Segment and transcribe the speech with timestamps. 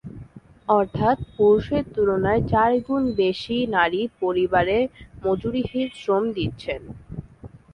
[0.69, 4.77] অর্থাৎ পুরুষের তুলনায় চার গুণ বেশি নারী পরিবারে
[5.23, 6.81] মজুরিহীন শ্রম দিচ্ছেন।